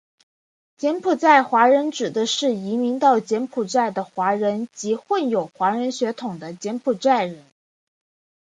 [0.77, 7.45] 柬埔寨华人指的是移民到柬埔寨的华人及混有华人血统的柬埔寨人。